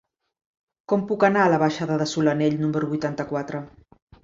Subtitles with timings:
[0.93, 3.65] Com puc anar a la baixada de Solanell número vuitanta-quatre?